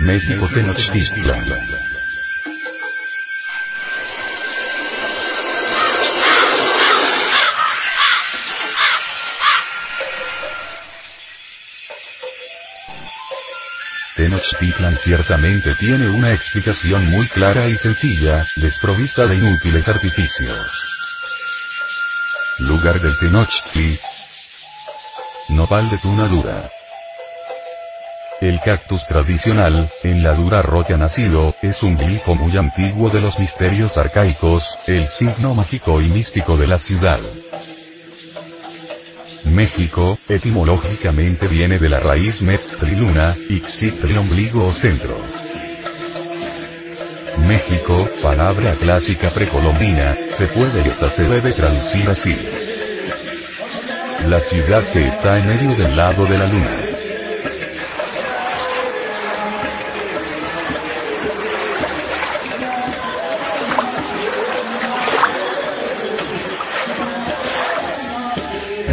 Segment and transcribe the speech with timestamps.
[0.00, 1.44] México Tenochtitlan.
[14.16, 20.72] Tenochtitlan ciertamente tiene una explicación muy clara y sencilla, desprovista de inútiles artificios.
[22.60, 24.00] Lugar del Tenochtli.
[25.50, 26.79] Nopal de tuna dura.
[28.40, 33.38] El cactus tradicional, en la dura roca nacido, es un glifo muy antiguo de los
[33.38, 37.20] misterios arcaicos, el signo mágico y místico de la ciudad.
[39.44, 45.18] México, etimológicamente viene de la raíz metztriluna, ixitri ombligo o centro.
[47.46, 52.34] México, palabra clásica precolombina, se puede y esta se debe traducir así.
[54.26, 56.89] La ciudad que está en medio del lado de la luna.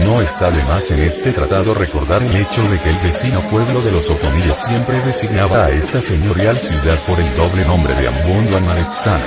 [0.08, 3.82] No está de más en este tratado recordar el hecho de que el vecino pueblo
[3.82, 8.56] de los otomíes siempre designaba a esta señorial ciudad por el doble nombre de Ambondo
[8.56, 9.26] Amalexana.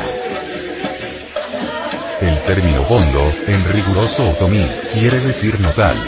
[2.22, 5.98] El término bondo, en riguroso otomí, quiere decir notal.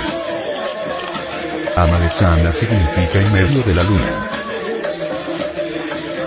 [1.76, 4.30] Amalexana significa en medio de la luna.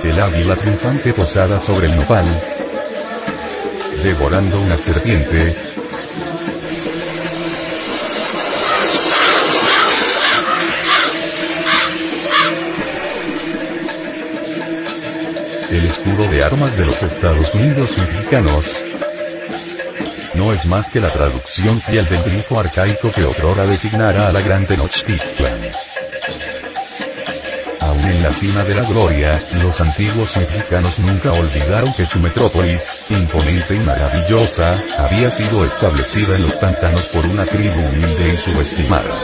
[0.04, 2.26] El águila triunfante posada sobre el nopal,
[4.04, 5.75] devorando una serpiente,
[16.14, 18.66] de armas de los Estados Unidos mexicanos,
[20.36, 24.42] no es más que la traducción fiel del grifo arcaico que otrora designara a la
[24.42, 25.72] gran Tenochtitlan.
[27.80, 32.86] Aún en la cima de la gloria, los antiguos mexicanos nunca olvidaron que su metrópolis,
[33.10, 39.16] imponente y maravillosa, había sido establecida en los pantanos por una tribu humilde y subestimada.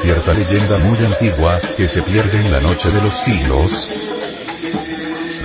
[0.00, 3.72] Cierta leyenda muy antigua, que se pierde en la noche de los siglos,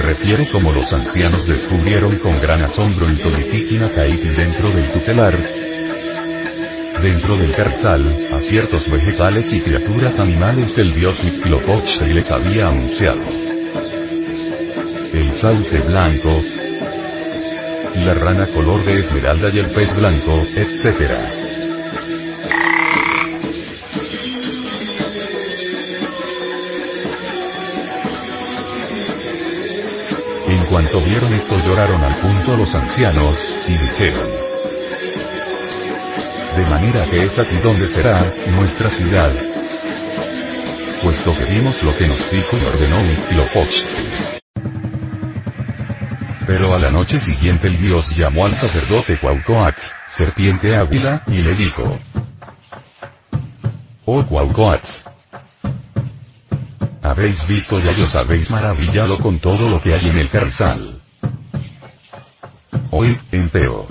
[0.01, 5.37] refiere como los ancianos descubrieron con gran asombro el Tolitiquinacaitl dentro del tutelar,
[7.01, 12.67] dentro del carzal, a ciertos vegetales y criaturas animales que el dios Huitzilopochtli les había
[12.67, 13.21] anunciado.
[15.13, 16.41] El sauce blanco,
[17.95, 21.40] la rana color de esmeralda y el pez blanco, etc.
[30.71, 33.37] cuanto vieron esto lloraron al punto los ancianos,
[33.67, 34.29] y dijeron.
[36.55, 38.23] De manera que es aquí donde será,
[38.55, 39.33] nuestra ciudad.
[41.03, 43.83] Puesto que vimos lo que nos dijo y ordenó Huitzilopochtli.
[46.47, 51.53] Pero a la noche siguiente el dios llamó al sacerdote Cuaucoatl, serpiente águila, y le
[51.53, 51.97] dijo.
[54.05, 54.87] Oh Cuaucoatl,
[57.01, 61.01] habéis visto y os habéis maravillado con todo lo que hay en el carzal.
[62.91, 63.87] Hoy, empeo.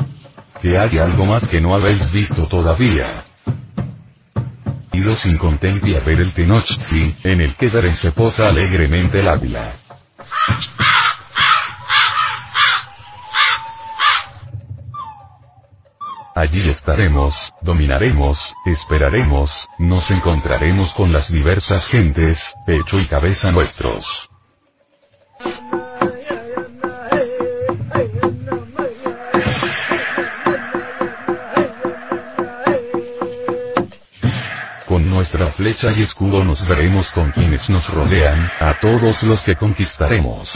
[0.61, 3.25] Que hay algo más que no habéis visto todavía.
[4.93, 9.75] Ido sin contenti a ver el Tenochtli, en el que se posa alegremente el águila.
[16.35, 24.07] Allí estaremos, dominaremos, esperaremos, nos encontraremos con las diversas gentes, pecho y cabeza nuestros.
[34.87, 39.57] Con nuestra flecha y escudo nos veremos con quienes nos rodean, a todos los que
[39.57, 40.53] conquistaremos.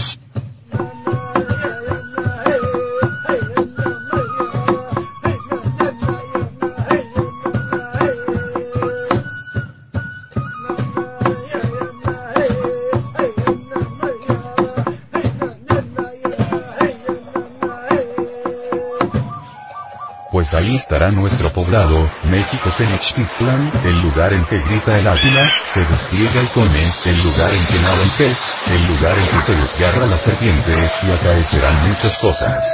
[20.76, 26.49] Estará nuestro poblado, México Tenochtitlan, el lugar en que grita el águila, se despliega el
[26.49, 28.38] cone, el lugar en que nada el pez,
[28.71, 30.73] el lugar en que se desgarra la serpiente,
[31.06, 32.65] y acaecerán muchas cosas.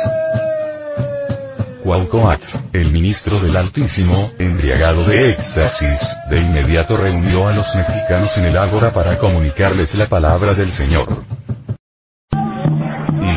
[1.83, 8.45] Cuaucoatl, el ministro del Altísimo, embriagado de éxtasis, de inmediato reunió a los mexicanos en
[8.45, 11.40] el ágora para comunicarles la palabra del Señor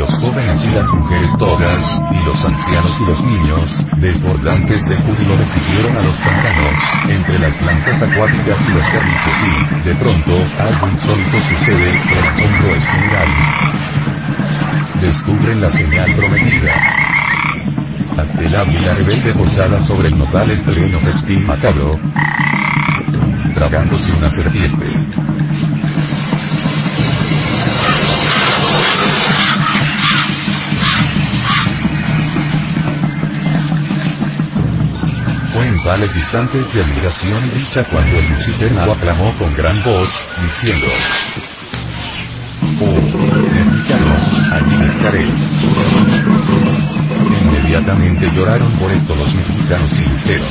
[0.03, 5.37] los jóvenes y las mujeres todas, y los ancianos y los niños, desbordantes de júbilo
[5.37, 6.75] recibieron a los pantanos,
[7.07, 12.75] entre las plantas acuáticas y los servicios y, de pronto, algo insólito sucede, el asombro
[12.75, 13.27] es general.
[14.99, 16.73] Descubren la señal prometida.
[18.17, 21.91] Ante el águila rebelde posada sobre el nopal en pleno festín macabro,
[23.55, 24.85] tragándose una serpiente.
[35.83, 40.09] Tales instantes de admiración y dicha cuando el Lucifero aclamó con gran voz,
[40.41, 40.87] diciendo,
[42.79, 42.99] Oh,
[43.51, 45.25] mexicanos, allí estaré.
[47.43, 50.47] Inmediatamente lloraron por esto los mexicanos y dijeron,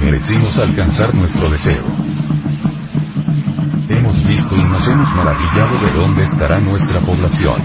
[0.00, 1.82] merecimos alcanzar nuestro deseo.
[3.88, 7.62] Hemos visto y nos hemos maravillado de dónde estará nuestra población.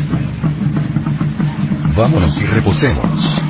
[1.96, 3.47] Vámonos y reposemos.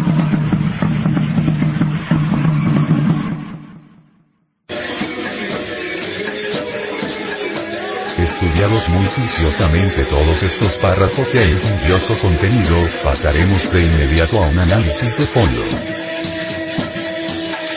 [8.67, 14.59] Estudiados muy juiciosamente todos estos párrafos y el curioso contenido, pasaremos de inmediato a un
[14.59, 15.63] análisis de fondo.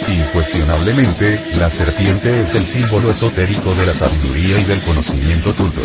[0.08, 5.82] Incuestionablemente, la serpiente es el símbolo esotérico de la sabiduría y del conocimiento culto.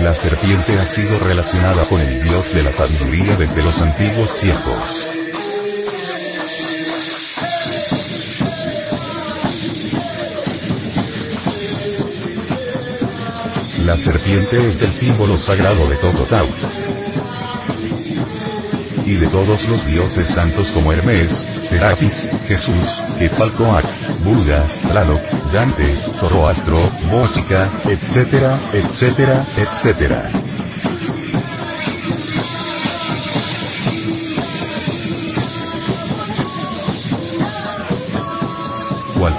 [0.00, 5.13] La serpiente ha sido relacionada con el dios de la sabiduría desde los antiguos tiempos.
[13.84, 16.48] La serpiente es el símbolo sagrado de Tokotau.
[19.04, 22.86] Y de todos los dioses santos como Hermes, Serapis, Jesús,
[23.18, 25.20] Quetzalcoatl, Buda, Tlaloc,
[25.52, 30.30] Dante, Zoroastro, Bochica, etcétera, etcétera, etcétera.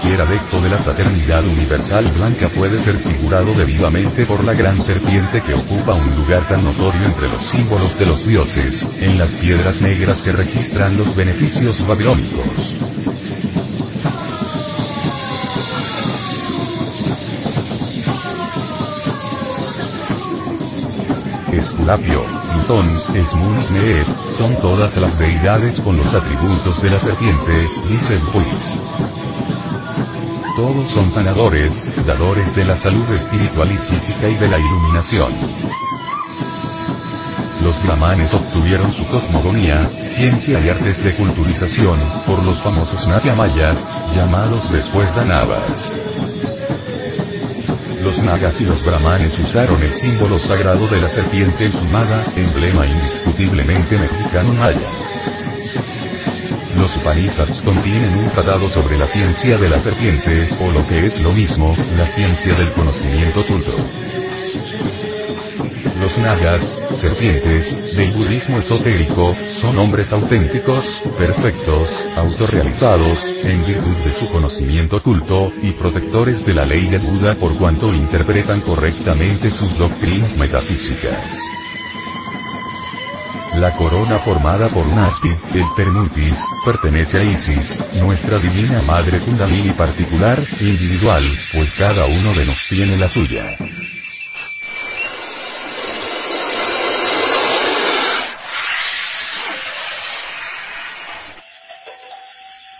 [0.06, 5.42] Cualquier adepto de la fraternidad universal blanca puede ser figurado debidamente por la gran serpiente
[5.42, 9.82] que ocupa un lugar tan notorio entre los símbolos de los dioses, en las piedras
[9.82, 12.46] negras que registran los beneficios babilónicos.
[21.52, 23.58] Esculapio, Plutón, Esmun,
[24.38, 29.25] son todas las deidades con los atributos de la serpiente, dice el Puis.
[30.56, 35.34] Todos son sanadores, dadores de la salud espiritual y física y de la iluminación.
[37.62, 43.86] Los brahmanes obtuvieron su cosmogonía, ciencia y artes de culturización, por los famosos Natyamayas,
[44.16, 45.92] llamados después Danavas.
[48.02, 53.98] Los nagas y los brahmanes usaron el símbolo sagrado de la serpiente emplumada, emblema indiscutiblemente
[53.98, 54.90] mexicano maya.
[56.78, 61.22] Los Upanishads contienen un tratado sobre la ciencia de la serpiente, o lo que es
[61.22, 63.72] lo mismo, la ciencia del conocimiento tulto.
[66.02, 74.30] Los nagas, serpientes, del budismo esotérico, son hombres auténticos, perfectos, autorrealizados, en virtud de su
[74.30, 80.36] conocimiento culto, y protectores de la ley de Buda por cuanto interpretan correctamente sus doctrinas
[80.36, 81.38] metafísicas.
[83.60, 86.36] La corona formada por Naspi, el Permutis,
[86.66, 92.98] pertenece a Isis, nuestra divina madre Kundalini particular, individual, pues cada uno de nos tiene
[92.98, 93.56] la suya.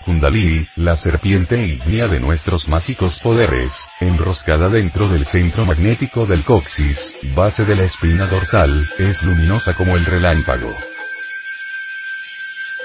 [0.06, 7.02] Kundalini, la serpiente ígnea de nuestros mágicos poderes, enroscada dentro del centro magnético del coxis,
[7.34, 10.72] base de la espina dorsal, es luminosa como el relámpago.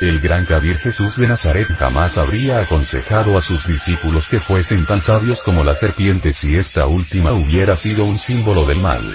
[0.01, 5.03] El gran Kabir Jesús de Nazaret jamás habría aconsejado a sus discípulos que fuesen tan
[5.03, 9.15] sabios como la serpiente si esta última hubiera sido un símbolo del mal.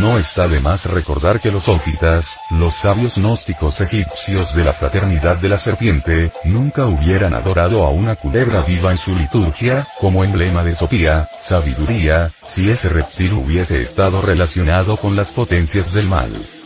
[0.00, 5.36] No está de más recordar que los ófitas, los sabios gnósticos egipcios de la fraternidad
[5.36, 10.64] de la serpiente, nunca hubieran adorado a una culebra viva en su liturgia, como emblema
[10.64, 16.59] de sopía, sabiduría, si ese reptil hubiese estado relacionado con las potencias del mal.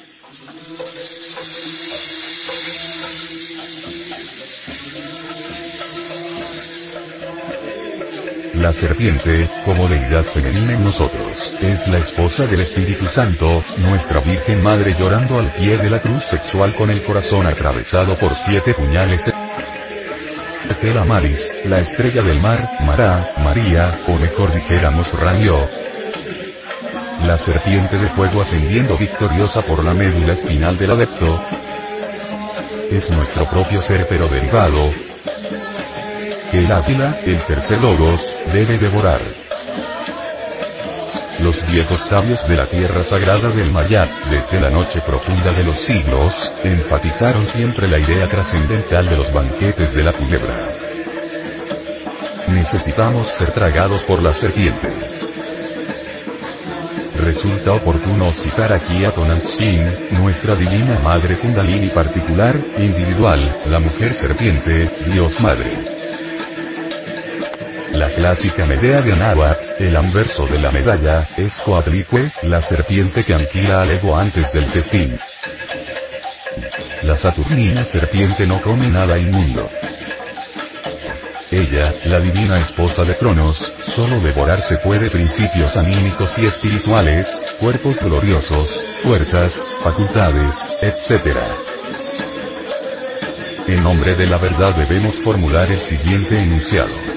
[8.65, 14.63] La serpiente, como deidad femenina en nosotros, es la esposa del Espíritu Santo, nuestra Virgen
[14.63, 19.31] Madre llorando al pie de la cruz sexual con el corazón atravesado por siete puñales.
[20.71, 25.69] Estela Maris, la estrella del mar, Mará, María, o mejor dijéramos Rayo.
[27.27, 31.39] La serpiente de fuego ascendiendo victoriosa por la médula espinal del adepto.
[32.91, 34.91] Es nuestro propio ser pero derivado,
[36.51, 39.21] que el águila, el tercer logos, debe devorar.
[41.41, 45.79] Los viejos sabios de la tierra sagrada del Maya, desde la noche profunda de los
[45.79, 50.55] siglos, enfatizaron siempre la idea trascendental de los banquetes de la culebra.
[52.49, 54.89] Necesitamos ser tragados por la serpiente.
[57.17, 64.91] Resulta oportuno citar aquí a Tonantzin, nuestra divina madre Kundalini particular, individual, la mujer serpiente,
[65.11, 65.94] Dios Madre.
[67.95, 73.33] La clásica Medea de Anáhuac, el anverso de la medalla, es Coatlicue, la serpiente que
[73.33, 75.17] anquila al ego antes del festín.
[77.05, 79.71] La Saturnina serpiente no come nada inmundo.
[81.53, 88.85] Ella, la divina esposa de Cronos, solo devorarse puede principios anímicos y espirituales, cuerpos gloriosos,
[89.05, 91.37] fuerzas, facultades, etc.
[93.69, 97.15] En nombre de la verdad debemos formular el siguiente enunciado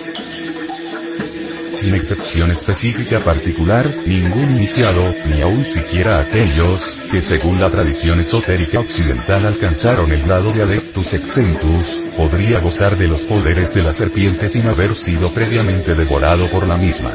[1.70, 6.82] sin excepción específica particular, ningún iniciado, ni aun siquiera aquellos,
[7.12, 13.08] que según la tradición esotérica occidental alcanzaron el grado de adeptus exentus, podría gozar de
[13.08, 17.12] los poderes de la serpiente sin haber sido previamente devorado por la misma.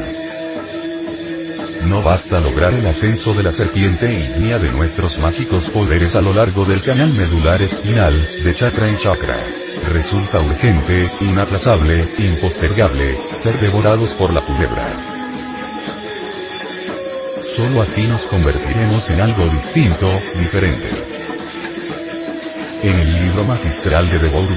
[1.87, 6.33] No basta lograr el ascenso de la serpiente ígnea de nuestros mágicos poderes a lo
[6.33, 14.15] largo del canal medular espinal, de chakra en chakra resulta urgente, inaplazable, impostergable, ser devorados
[14.15, 14.89] por la culebra.
[17.57, 20.09] Solo así nos convertiremos en algo distinto,
[20.39, 21.22] diferente.
[22.83, 24.49] En el libro magistral de The Bour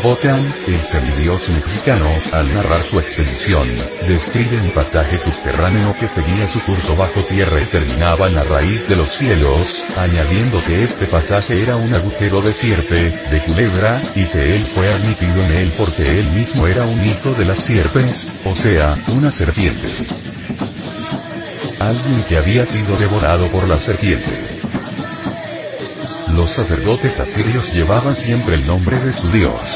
[0.00, 3.66] Botan, el semidios mexicano, al narrar su expedición,
[4.06, 8.86] describe un pasaje subterráneo que seguía su curso bajo tierra y terminaba en la raíz
[8.86, 14.26] de los cielos, añadiendo que este pasaje era un agujero de sierpe, de culebra, y
[14.26, 18.32] que él fue admitido en él porque él mismo era un hijo de las sierpes,
[18.44, 19.88] o sea, una serpiente.
[21.80, 24.55] Alguien que había sido devorado por la serpiente.
[26.36, 29.72] Los sacerdotes asirios llevaban siempre el nombre de su dios.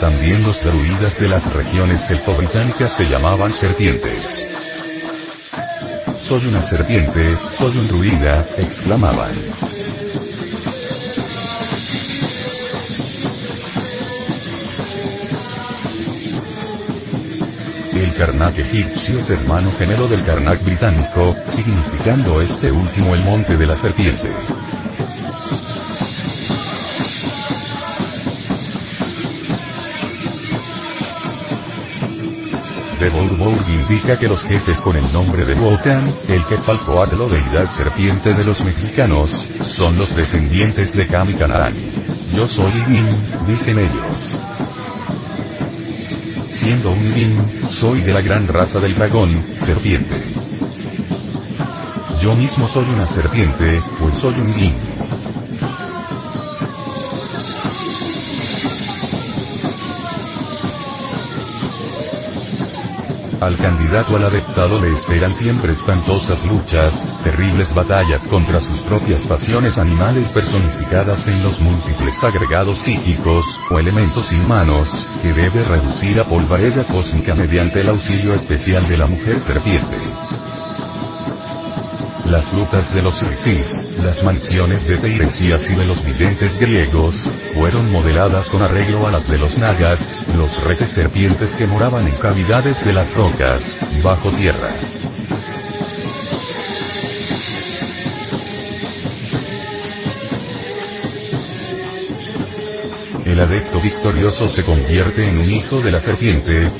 [0.00, 4.50] También los druidas de las regiones celto-británicas se llamaban serpientes.
[6.26, 9.36] Soy una serpiente, soy un druida, exclamaban.
[17.94, 23.66] El Karnak egipcio es hermano gemelo del Karnak británico, significando este último el monte de
[23.66, 24.30] la serpiente.
[33.04, 37.66] De Bourbourg indica que los jefes con el nombre de Wotan, el Quetzalcoatl o deidad
[37.66, 39.30] serpiente de los mexicanos,
[39.76, 41.74] son los descendientes de Kami Canaan.
[42.32, 43.04] Yo soy Yin,
[43.46, 44.40] dicen ellos.
[46.46, 50.22] Siendo un Yin, soy de la gran raza del dragón, serpiente.
[52.22, 54.93] Yo mismo soy una serpiente, pues soy un Yin.
[63.44, 69.76] Al candidato al adeptado le esperan siempre espantosas luchas, terribles batallas contra sus propias pasiones
[69.76, 74.88] animales personificadas en los múltiples agregados psíquicos, o elementos inhumanos,
[75.20, 79.98] que debe reducir a polvareda cósmica mediante el auxilio especial de la mujer serpiente.
[82.26, 87.16] Las frutas de los Isis, las mansiones de Teiresias y de los videntes griegos,
[87.54, 92.16] fueron modeladas con arreglo a las de los nagas, los retes serpientes que moraban en
[92.16, 94.74] cavidades de las rocas, bajo tierra.
[103.24, 106.70] El adepto victorioso se convierte en un hijo de la serpiente,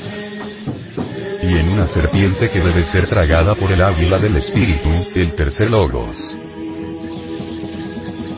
[1.49, 5.69] y en una serpiente que debe ser tragada por el águila del espíritu, el tercer
[5.69, 6.35] logos.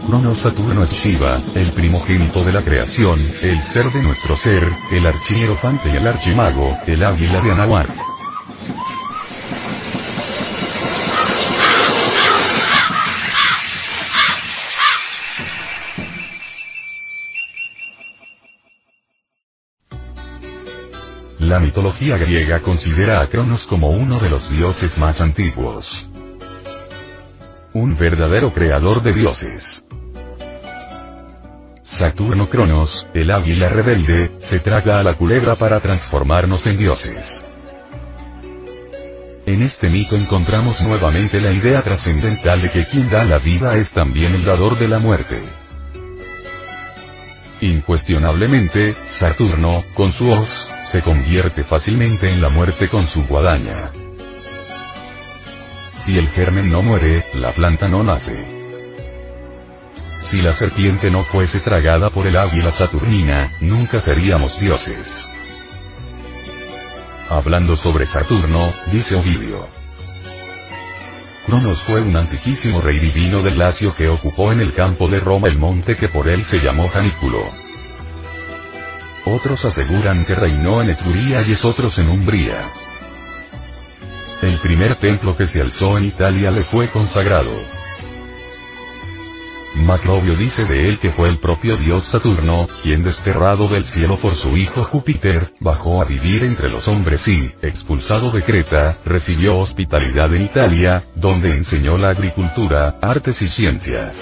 [0.05, 5.05] Cronos Saturno es Shiva, el primogénito de la creación, el ser de nuestro ser, el
[5.05, 8.16] archierofante y el archimago, el águila de Anahuac.
[21.57, 25.89] La mitología griega considera a Cronos como uno de los dioses más antiguos.
[27.73, 29.83] Un verdadero creador de dioses.
[31.81, 37.43] Saturno Cronos, el águila rebelde, se traga a la culebra para transformarnos en dioses.
[39.47, 43.89] En este mito encontramos nuevamente la idea trascendental de que quien da la vida es
[43.89, 45.41] también el dador de la muerte.
[47.61, 50.49] Incuestionablemente, Saturno, con su hoz,
[50.83, 53.91] se convierte fácilmente en la muerte con su guadaña.
[56.05, 58.45] Si el germen no muere, la planta no nace.
[60.21, 65.11] Si la serpiente no fuese tragada por el águila saturnina, nunca seríamos dioses.
[67.29, 69.67] Hablando sobre Saturno, dice Ovidio.
[71.47, 75.47] Cronos fue un antiquísimo rey divino del Lacio que ocupó en el campo de Roma
[75.47, 77.39] el monte que por él se llamó Janículo.
[79.23, 82.67] Otros aseguran que reinó en Etruria y otros en Umbría.
[84.41, 87.76] El primer templo que se alzó en Italia le fue consagrado.
[89.77, 94.33] Macrobio dice de él que fue el propio dios Saturno, quien desterrado del cielo por
[94.33, 100.33] su hijo Júpiter, bajó a vivir entre los hombres y, expulsado de Creta, recibió hospitalidad
[100.33, 104.17] en Italia, donde enseñó la agricultura, artes y ciencias.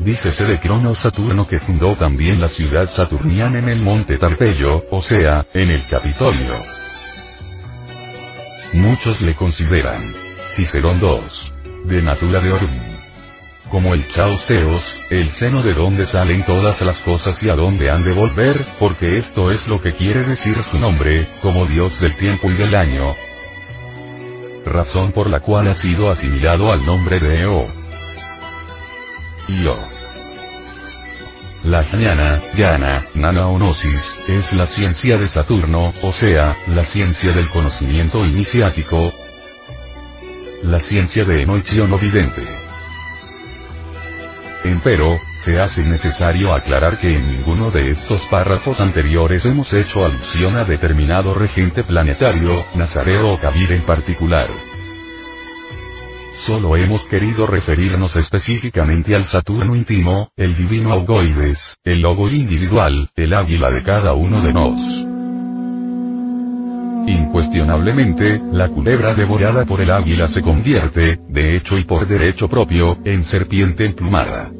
[0.00, 5.00] Dícese de Crono Saturno que fundó también la ciudad saturniana en el monte Tarpeyo, o
[5.00, 6.54] sea, en el Capitolio.
[8.74, 10.12] Muchos le consideran
[10.48, 11.84] Cicerón II.
[11.84, 12.91] De Natura de Orum.
[13.72, 17.90] Como el Chaos Theos, el seno de donde salen todas las cosas y a dónde
[17.90, 22.14] han de volver, porque esto es lo que quiere decir su nombre, como Dios del
[22.14, 23.16] tiempo y del año.
[24.66, 27.66] Razón por la cual ha sido asimilado al nombre de Eo.
[29.48, 29.78] Io.
[31.64, 37.48] La jnana, yana, nana onosis, es la ciencia de Saturno, o sea, la ciencia del
[37.48, 39.14] conocimiento iniciático,
[40.62, 42.61] la ciencia de Enoichio no vidente.
[44.64, 50.56] Empero, se hace necesario aclarar que en ninguno de estos párrafos anteriores hemos hecho alusión
[50.56, 54.48] a determinado regente planetario, Nazareo o Kabir en particular.
[56.32, 63.34] Solo hemos querido referirnos específicamente al Saturno íntimo, el divino Augoides, el logo individual, el
[63.34, 65.01] águila de cada uno de nos.
[67.06, 72.98] Incuestionablemente, la culebra devorada por el águila se convierte, de hecho y por derecho propio,
[73.04, 74.50] en serpiente emplumada.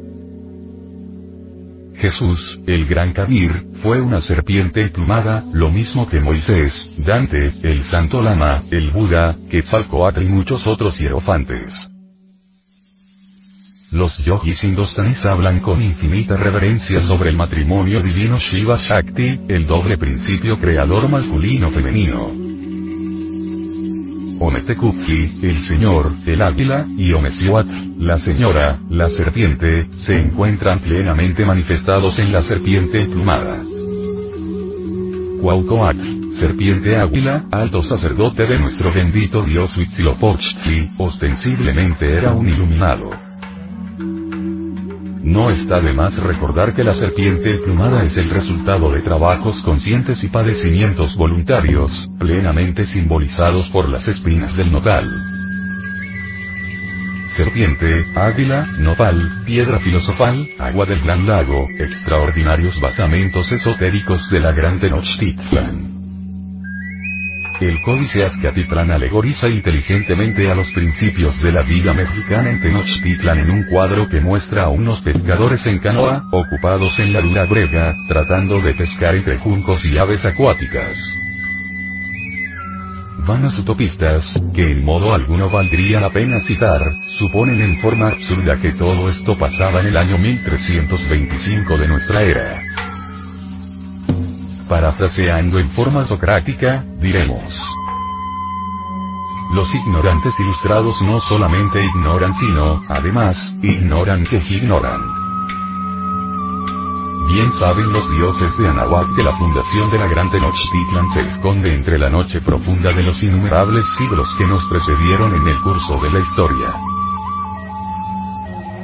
[1.94, 8.22] Jesús, el gran Kabir, fue una serpiente emplumada, lo mismo que Moisés, Dante, el Santo
[8.22, 11.91] Lama, el Buda, Quetzalcoatl y muchos otros hierofantes.
[13.92, 19.98] Los yogis hindustanes hablan con infinita reverencia sobre el matrimonio divino Shiva Shakti, el doble
[19.98, 22.31] principio creador masculino-femenino.
[24.40, 27.66] Ometekuki, el señor, el águila, y Omesiuat,
[27.98, 33.61] la señora, la serpiente, se encuentran plenamente manifestados en la serpiente emplumada.
[35.42, 43.31] Cuaucoatl, serpiente águila, alto sacerdote de nuestro bendito dios Huitzilopochtli, ostensiblemente era un iluminado.
[45.22, 50.24] No está de más recordar que la serpiente emplumada es el resultado de trabajos conscientes
[50.24, 55.08] y padecimientos voluntarios, plenamente simbolizados por las espinas del nopal.
[57.28, 64.80] Serpiente, águila, nopal, piedra filosofal, agua del gran lago, extraordinarios basamentos esotéricos de la gran
[64.80, 65.91] Tenochtitlan.
[67.62, 73.51] El códice Azcatitlán alegoriza inteligentemente a los principios de la vida mexicana en Tenochtitlan en
[73.53, 78.61] un cuadro que muestra a unos pescadores en canoa, ocupados en la luna brega, tratando
[78.61, 81.07] de pescar entre juncos y aves acuáticas.
[83.25, 88.72] vanas utopistas, que en modo alguno valdría la pena citar, suponen en forma absurda que
[88.72, 92.61] todo esto pasaba en el año 1325 de nuestra era.
[94.72, 97.44] Parafraseando en forma socrática, diremos.
[99.52, 105.02] Los ignorantes ilustrados no solamente ignoran sino, además, ignoran que ignoran.
[107.28, 111.74] Bien saben los dioses de Anahuac que la fundación de la gran Tenochtitlan se esconde
[111.74, 116.11] entre la noche profunda de los innumerables siglos que nos precedieron en el curso de
[116.12, 116.74] la historia.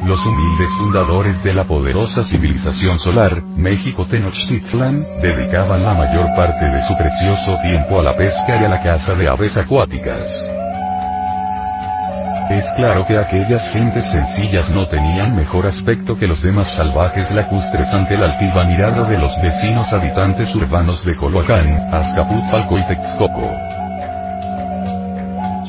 [0.09, 6.81] Los humildes fundadores de la poderosa civilización solar, México Tenochtitlan, dedicaban la mayor parte de
[6.81, 10.33] su precioso tiempo a la pesca y a la caza de aves acuáticas.
[12.49, 17.93] Es claro que aquellas gentes sencillas no tenían mejor aspecto que los demás salvajes lacustres
[17.93, 23.78] ante la altiva mirada de los vecinos habitantes urbanos de Coloacán, Azcapotzalco y Texcoco.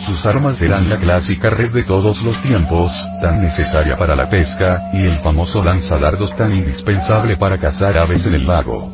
[0.09, 2.91] Sus armas eran la clásica red de todos los tiempos,
[3.21, 8.33] tan necesaria para la pesca, y el famoso lanzadardos tan indispensable para cazar aves en
[8.33, 8.91] el lago.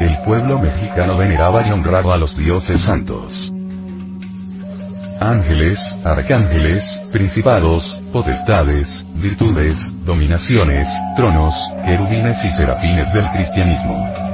[0.00, 3.52] El pueblo mexicano veneraba y honraba a los dioses santos
[5.20, 14.31] ángeles, arcángeles, principados, potestades, virtudes, dominaciones, tronos, querubines y serafines del cristianismo.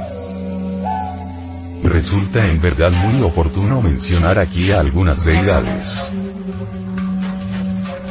[1.89, 5.97] Resulta en verdad muy oportuno mencionar aquí a algunas deidades.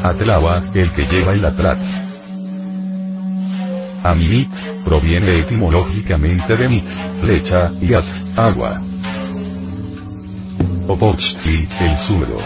[0.03, 1.79] Atlava, el que lleva el atlat.
[4.03, 4.51] Aminit,
[4.85, 6.89] proviene etimológicamente de mit,
[7.21, 8.05] flecha, y at,
[8.37, 8.83] agua.
[10.89, 12.39] Opochtli, el zurdo.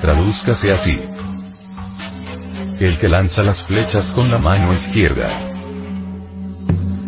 [0.00, 0.98] Tradúzcase así.
[2.80, 5.51] El que lanza las flechas con la mano izquierda.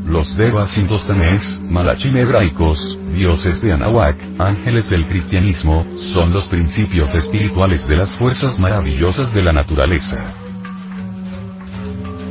[0.06, 7.88] Los devas indostanés, malachim hebraicos, dioses de Anahuac, ángeles del cristianismo, son los principios espirituales
[7.88, 10.22] de las fuerzas maravillosas de la naturaleza.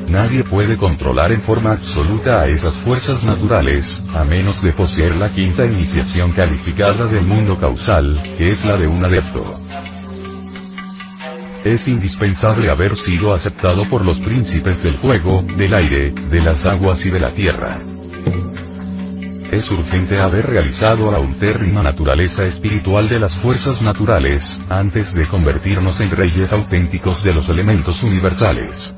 [0.08, 5.30] Nadie puede controlar en forma absoluta a esas fuerzas naturales, a menos de poseer la
[5.30, 9.60] quinta iniciación calificada del mundo causal, que es la de un adepto
[11.64, 17.06] es indispensable haber sido aceptado por los príncipes del fuego, del aire, de las aguas
[17.06, 17.80] y de la tierra.
[19.52, 26.02] Es urgente haber realizado la ultérrima naturaleza espiritual de las fuerzas naturales, antes de convertirnos
[26.02, 28.94] en reyes auténticos de los elementos universales.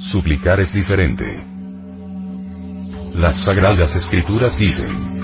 [0.00, 1.44] Suplicar es diferente.
[3.14, 5.16] Las sagradas escrituras dicen,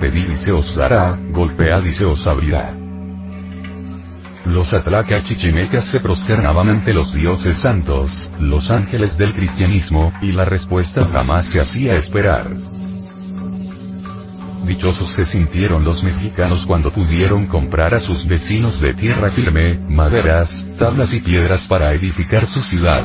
[0.00, 2.79] Pedid y se os dará, golpead y se os abrirá.
[4.46, 10.44] Los atlacas chichimecas se prosternaban ante los dioses santos, los ángeles del cristianismo, y la
[10.44, 12.48] respuesta jamás se hacía esperar.
[14.66, 20.68] Dichosos se sintieron los mexicanos cuando pudieron comprar a sus vecinos de tierra firme, maderas,
[20.78, 23.04] tablas y piedras para edificar su ciudad.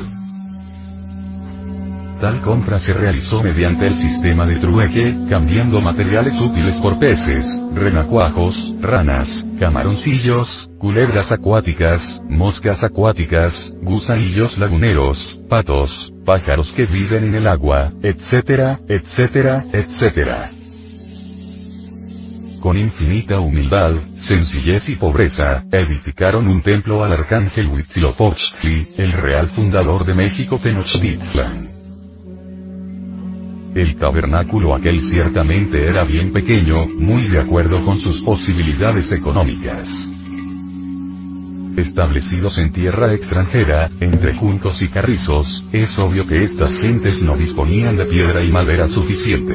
[2.20, 8.74] Tal compra se realizó mediante el sistema de trueque, cambiando materiales útiles por peces, renacuajos,
[8.80, 17.92] ranas, camaroncillos, culebras acuáticas, moscas acuáticas, gusanillos laguneros, patos, pájaros que viven en el agua,
[18.02, 20.50] etcétera, etcétera, etcétera.
[22.62, 30.06] Con infinita humildad, sencillez y pobreza, edificaron un templo al arcángel Huitzilopochtli, el real fundador
[30.06, 31.75] de México Tenochtitlan.
[33.76, 40.10] El tabernáculo aquel ciertamente era bien pequeño, muy de acuerdo con sus posibilidades económicas.
[41.76, 47.98] Establecidos en tierra extranjera, entre juncos y carrizos, es obvio que estas gentes no disponían
[47.98, 49.54] de piedra y madera suficiente.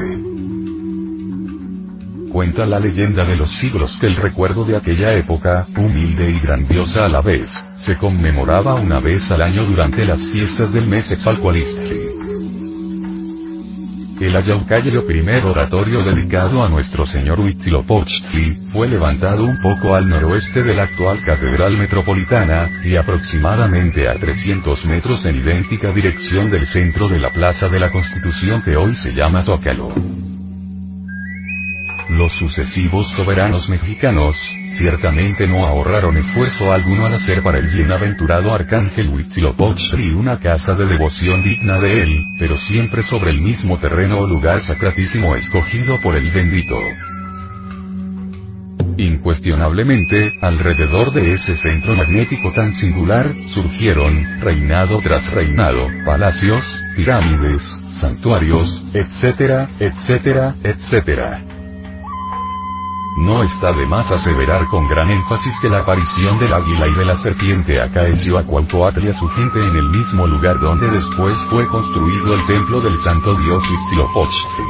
[2.31, 7.05] Cuenta la leyenda de los siglos que el recuerdo de aquella época, humilde y grandiosa
[7.05, 12.10] a la vez, se conmemoraba una vez al año durante las fiestas del mes Etzalcoalistli.
[14.21, 20.61] El Ayaucayo primer oratorio dedicado a nuestro señor Huitzilopochtli, fue levantado un poco al noroeste
[20.61, 27.09] de la actual Catedral Metropolitana, y aproximadamente a 300 metros en idéntica dirección del centro
[27.09, 29.91] de la Plaza de la Constitución que hoy se llama Zócalo.
[32.09, 34.39] Los sucesivos soberanos mexicanos,
[34.71, 40.85] ciertamente no ahorraron esfuerzo alguno al hacer para el bienaventurado arcángel Huitzilopochtli una casa de
[40.85, 46.15] devoción digna de él, pero siempre sobre el mismo terreno o lugar sacratísimo escogido por
[46.15, 46.77] el bendito.
[48.97, 58.75] Incuestionablemente, alrededor de ese centro magnético tan singular, surgieron, reinado tras reinado, palacios, pirámides, santuarios,
[58.93, 61.50] etcétera, etcétera, etcétera.
[63.17, 67.05] No está de más aseverar con gran énfasis que la aparición del águila y de
[67.05, 71.67] la serpiente acaeció a Cuauhtémoc y su gente en el mismo lugar donde después fue
[71.67, 74.63] construido el templo del santo dios Huitzilopochtli.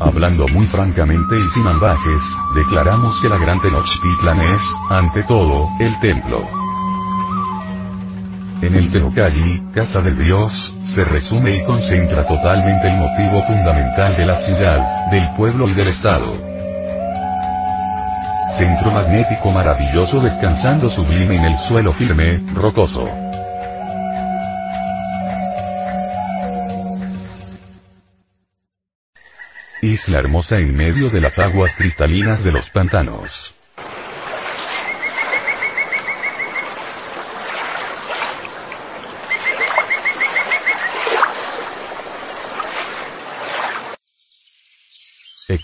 [0.00, 2.22] Hablando muy francamente y sin ambajes,
[2.54, 6.63] declaramos que la gran Tenochtitlan es, ante todo, el templo.
[8.64, 14.24] En el Teocalli, casa del dios, se resume y concentra totalmente el motivo fundamental de
[14.24, 16.32] la ciudad, del pueblo y del estado.
[18.54, 23.06] Centro magnético maravilloso descansando sublime en el suelo firme, rocoso.
[29.82, 33.54] Isla hermosa en medio de las aguas cristalinas de los pantanos.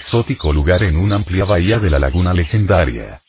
[0.00, 3.20] Exótico lugar en una amplia bahía de la laguna legendaria.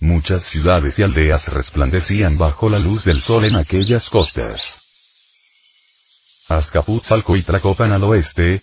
[0.00, 4.80] Muchas ciudades y aldeas resplandecían bajo la luz del sol en aquellas costas.
[6.48, 8.62] Azcapotzalco y Tlacopan al oeste,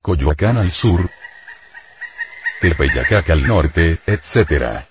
[0.00, 1.10] Coyoacán al sur,
[2.60, 4.84] Tepeyacac al norte, etc.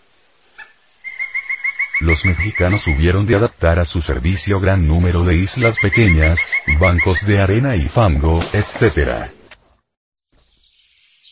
[2.02, 7.42] Los mexicanos hubieron de adaptar a su servicio gran número de islas pequeñas, bancos de
[7.42, 9.30] arena y fango, etc.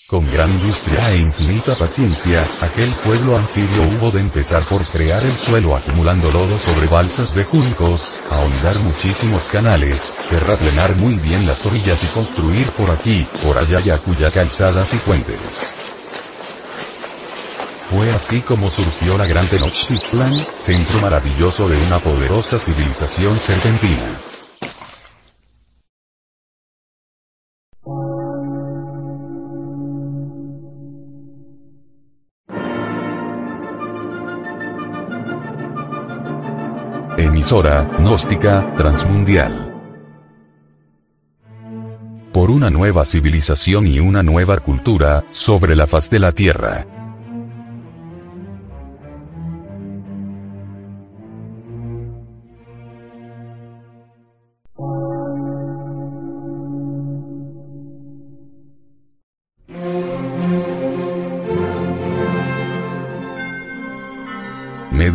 [0.07, 5.35] Con gran industria e infinita paciencia, aquel pueblo anfibio hubo de empezar por crear el
[5.35, 12.01] suelo acumulando lodo sobre balsas de juncos, ahondar muchísimos canales, terraplenar muy bien las orillas
[12.03, 15.41] y construir por aquí, por allá y acuya calzadas y puentes.
[17.89, 24.19] Fue así como surgió la gran Tenochtitlan, centro maravilloso de una poderosa civilización serpentina.
[37.17, 39.73] Emisora, gnóstica, transmundial.
[42.33, 47.06] Por una nueva civilización y una nueva cultura, sobre la faz de la Tierra.